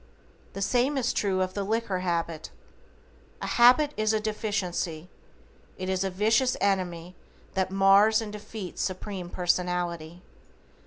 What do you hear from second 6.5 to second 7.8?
enemy that